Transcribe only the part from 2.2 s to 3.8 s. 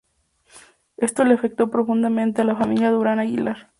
a la familia Durán Aguilar.